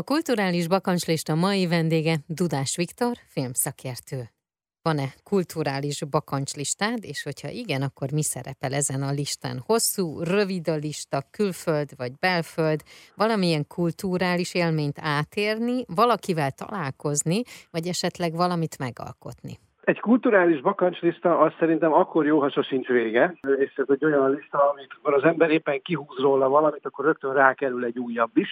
A 0.00 0.02
kulturális 0.02 0.68
bakancslista 0.68 1.34
mai 1.34 1.66
vendége 1.66 2.14
Dudás 2.26 2.76
Viktor, 2.76 3.14
filmszakértő. 3.34 4.20
Van-e 4.82 5.08
kulturális 5.24 6.04
bakancslistád, 6.10 7.04
és 7.12 7.22
hogyha 7.22 7.48
igen, 7.48 7.82
akkor 7.82 8.08
mi 8.12 8.22
szerepel 8.22 8.72
ezen 8.72 9.02
a 9.02 9.10
listán? 9.20 9.56
Hosszú, 9.66 10.06
rövid 10.22 10.68
a 10.68 10.76
lista, 10.86 11.18
külföld 11.36 11.88
vagy 11.96 12.12
belföld, 12.20 12.80
valamilyen 13.16 13.64
kulturális 13.76 14.54
élményt 14.54 14.98
átérni, 15.18 15.84
valakivel 16.02 16.50
találkozni, 16.50 17.38
vagy 17.70 17.86
esetleg 17.86 18.32
valamit 18.42 18.78
megalkotni? 18.78 19.54
Egy 19.84 20.00
kulturális 20.00 20.60
bakancslista 20.60 21.38
az 21.38 21.52
szerintem 21.58 21.92
akkor 21.92 22.26
jó, 22.26 22.40
ha 22.40 22.50
sosincs 22.50 22.86
vége, 22.86 23.38
és 23.58 23.72
ez 23.76 23.86
egy 23.88 24.04
olyan 24.04 24.30
lista, 24.30 24.58
amikor 24.70 25.14
az 25.14 25.24
ember 25.24 25.50
éppen 25.50 25.82
kihúz 25.82 26.18
róla 26.18 26.48
valamit, 26.48 26.86
akkor 26.86 27.04
rögtön 27.04 27.32
rákerül 27.32 27.84
egy 27.84 27.98
újabb 27.98 28.36
is. 28.36 28.48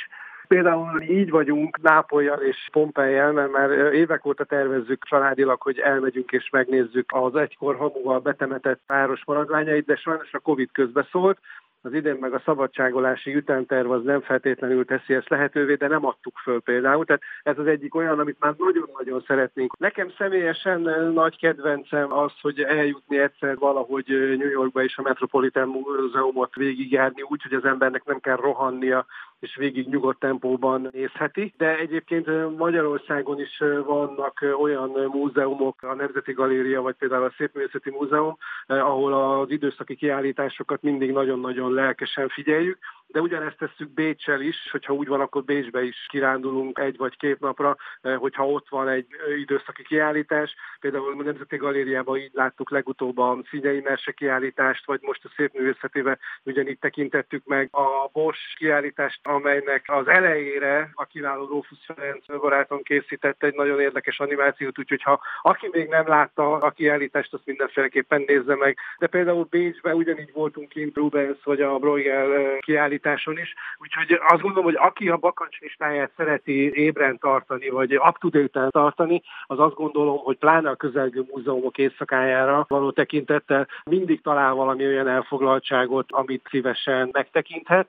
Például 0.52 1.00
így 1.00 1.30
vagyunk 1.30 1.80
Nápolyjal 1.80 2.38
és 2.38 2.68
Pompejjel, 2.72 3.32
mert 3.32 3.52
már 3.52 3.70
évek 3.70 4.26
óta 4.26 4.44
tervezzük 4.44 5.04
családilag, 5.04 5.62
hogy 5.62 5.79
elmegyünk 5.79 6.30
és 6.32 6.50
megnézzük 6.50 7.12
az 7.12 7.36
egykor 7.36 7.76
hamuval 7.76 8.18
betemetett 8.18 8.80
páros 8.86 9.22
maradványait, 9.26 9.84
de 9.84 9.96
sajnos 9.96 10.32
a 10.32 10.38
Covid 10.38 10.68
közbeszólt, 10.72 11.38
az 11.84 11.93
idén 11.93 12.16
meg 12.20 12.34
a 12.34 12.43
szabadságolási 12.44 13.34
ütemterv 13.34 13.90
az 13.90 14.02
nem 14.02 14.20
feltétlenül 14.20 14.84
teszi 14.84 15.14
ezt 15.14 15.29
lehetővé, 15.29 15.74
de 15.74 15.88
nem 15.88 16.07
adtuk 16.07 16.38
föl 16.43 16.60
például. 16.60 17.04
Tehát 17.04 17.22
ez 17.43 17.58
az 17.58 17.66
egyik 17.66 17.94
olyan, 17.94 18.18
amit 18.18 18.36
már 18.40 18.54
nagyon-nagyon 18.58 19.24
szeretnénk. 19.26 19.79
Nekem 19.79 20.10
személyesen 20.18 20.80
nagy 21.14 21.38
kedvencem 21.38 22.12
az, 22.12 22.32
hogy 22.40 22.60
eljutni 22.60 23.18
egyszer 23.18 23.57
valahogy 23.58 24.04
New 24.38 24.50
Yorkba 24.50 24.82
és 24.82 24.96
a 24.96 25.02
Metropolitan 25.02 25.68
Múzeumot 25.68 26.54
végigjárni 26.54 27.22
úgy, 27.22 27.43
hogy 27.43 27.54
az 27.54 27.64
embernek 27.64 28.04
nem 28.04 28.21
kell 28.21 28.36
rohannia 28.36 29.07
és 29.42 29.56
végig 29.56 29.88
nyugodt 29.88 30.18
tempóban 30.18 30.88
nézheti. 30.92 31.54
De 31.56 31.78
egyébként 31.78 32.56
Magyarországon 32.56 33.41
is 33.41 33.62
vannak 33.86 34.44
olyan 34.60 34.91
múzeumok, 35.12 35.82
a 35.82 35.94
Nemzeti 35.94 36.32
Galéria, 36.32 36.82
vagy 36.82 36.94
például 36.94 37.24
a 37.24 37.34
Szépművészeti 37.36 37.90
Múzeum, 37.90 38.36
ahol 38.66 39.12
az 39.12 39.50
időszaki 39.50 39.94
kiállításokat 39.94 40.82
mindig 40.82 41.12
nagyon-nagyon 41.12 41.72
lelkesen 41.72 42.28
figyeljük, 42.28 42.78
de 43.12 43.20
ugyanezt 43.20 43.58
tesszük 43.58 43.91
Bécsel 43.94 44.41
is, 44.41 44.68
hogyha 44.70 44.92
úgy 44.92 45.08
van, 45.08 45.20
akkor 45.20 45.44
Bécsbe 45.44 45.82
is 45.82 46.06
kirándulunk 46.08 46.78
egy 46.78 46.96
vagy 46.96 47.16
két 47.16 47.41
napra, 47.41 47.77
hogyha 48.16 48.46
ott 48.46 48.68
van 48.68 48.88
egy 48.88 49.06
időszaki 49.41 49.82
kiállítás. 49.82 50.55
Például 50.80 51.20
a 51.20 51.22
Nemzeti 51.22 51.56
Galériában 51.56 52.18
így 52.18 52.30
láttuk 52.33 52.70
legutóbb 52.70 53.18
a 53.18 53.38
Színyei 53.50 53.80
Merse 53.80 54.12
kiállítást, 54.12 54.86
vagy 54.86 55.00
most 55.02 55.24
a 55.24 55.30
Szépművészetébe 55.36 56.18
ugyanígy 56.42 56.78
tekintettük 56.78 57.44
meg 57.44 57.68
a 57.72 58.08
Bosch 58.12 58.56
kiállítást, 58.56 59.20
amelynek 59.22 59.84
az 59.86 60.08
elejére 60.08 60.90
a 60.94 61.05
kiváló 61.05 61.46
Rófusz 61.46 61.84
Ferenc 61.84 62.27
barátom 62.27 62.83
készített 62.83 63.42
egy 63.42 63.55
nagyon 63.55 63.80
érdekes 63.80 64.20
animációt, 64.20 64.78
úgyhogy 64.78 65.02
ha 65.02 65.20
aki 65.42 65.68
még 65.72 65.88
nem 65.88 66.08
látta 66.08 66.52
a 66.52 66.70
kiállítást, 66.70 67.34
azt 67.34 67.46
mindenféleképpen 67.46 68.24
nézze 68.27 68.56
meg. 68.56 68.78
De 68.98 69.06
például 69.06 69.46
Bécsben 69.50 69.94
ugyanígy 69.94 70.33
voltunk 70.33 70.68
kint 70.68 70.96
Rubens 70.96 71.38
vagy 71.44 71.60
a 71.60 71.78
Bruegel 71.78 72.58
kiállításon 73.03 73.39
is, 73.39 73.55
úgyhogy 73.78 74.20
azt 74.28 74.42
gondolom, 74.42 74.64
hogy 74.64 74.77
aki 74.78 75.08
a 75.08 75.17
bakancslistáját 75.17 76.11
szereti 76.17 76.75
ébren 76.75 77.19
tartani, 77.19 77.69
vagy 77.69 77.97
up 77.97 78.19
to 78.19 78.69
tartani, 78.70 79.22
az 79.47 79.58
azt 79.58 79.75
gondolom, 79.75 80.19
hogy 80.19 80.36
pláne 80.39 80.70
a 80.70 80.77
közelgő 80.77 81.25
múzeumok 81.33 81.78
éjszakájára 81.78 82.64
való 82.69 82.91
tekintettel 82.91 83.69
mindig 83.84 84.23
talál 84.23 84.55
valami 84.55 84.86
olyan 84.86 85.08
elfoglaltságot, 85.08 86.12
amit 86.12 86.47
szívesen 86.50 87.08
megtekinthet. 87.12 87.89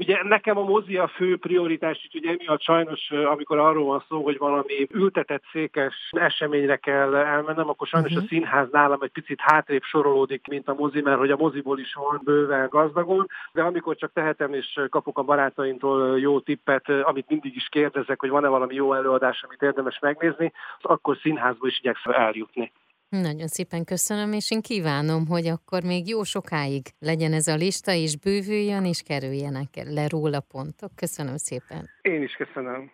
Ugye 0.00 0.22
nekem 0.22 0.58
a 0.58 0.64
mozi 0.64 0.96
a 0.96 1.08
fő 1.08 1.36
prioritás, 1.36 2.00
úgyhogy 2.04 2.26
emiatt 2.26 2.62
sajnos, 2.62 3.10
amikor 3.10 3.58
arról 3.58 3.84
van 3.84 4.04
szó, 4.08 4.22
hogy 4.22 4.38
valami 4.38 4.86
ültetett 4.92 5.42
székes 5.52 5.94
eseményre 6.10 6.76
kell 6.76 7.14
elmennem, 7.14 7.68
akkor 7.68 7.86
sajnos 7.86 8.10
uh-huh. 8.10 8.24
a 8.24 8.28
színház 8.28 8.68
nálam 8.70 9.02
egy 9.02 9.10
picit 9.10 9.40
hátrébb 9.40 9.82
sorolódik, 9.82 10.46
mint 10.46 10.68
a 10.68 10.74
mozi, 10.74 11.00
mert 11.00 11.18
hogy 11.18 11.30
a 11.30 11.36
moziból 11.36 11.78
is 11.78 11.94
van 11.94 12.20
bőven 12.24 12.68
gazdagon, 12.68 13.26
de 13.52 13.62
amikor 13.62 13.96
csak 13.96 14.12
tehetem 14.12 14.54
és 14.54 14.80
kapok 14.90 15.18
a 15.18 15.22
barátaimtól 15.22 16.20
jó 16.20 16.40
tippet, 16.40 16.88
amit 16.88 17.28
mindig 17.28 17.56
is 17.56 17.68
kérdezek, 17.68 18.20
hogy 18.20 18.30
van-e 18.30 18.48
valami 18.48 18.74
jó 18.74 18.92
előadás, 18.92 19.42
amit 19.42 19.62
érdemes 19.62 19.98
megnézni, 19.98 20.52
akkor 20.80 21.16
színházba 21.16 21.66
is 21.66 21.78
igyekszem 21.78 22.12
eljutni. 22.12 22.72
Nagyon 23.10 23.46
szépen 23.46 23.84
köszönöm, 23.84 24.32
és 24.32 24.50
én 24.50 24.60
kívánom, 24.60 25.26
hogy 25.26 25.46
akkor 25.46 25.82
még 25.82 26.08
jó 26.08 26.22
sokáig 26.22 26.82
legyen 26.98 27.32
ez 27.32 27.46
a 27.46 27.54
lista, 27.54 27.92
és 27.92 28.16
bővüljön, 28.16 28.84
és 28.84 29.02
kerüljenek 29.02 29.68
le 29.84 30.08
róla 30.08 30.40
pontok. 30.40 30.96
Köszönöm 30.96 31.36
szépen. 31.36 31.88
Én 32.02 32.22
is 32.22 32.32
köszönöm. 32.32 32.90